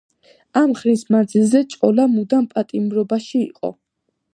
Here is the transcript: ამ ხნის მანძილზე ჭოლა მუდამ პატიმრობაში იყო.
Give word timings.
ამ 0.61 0.71
ხნის 0.79 1.03
მანძილზე 1.17 1.63
ჭოლა 1.75 2.09
მუდამ 2.17 2.51
პატიმრობაში 2.55 3.41
იყო. 3.51 3.77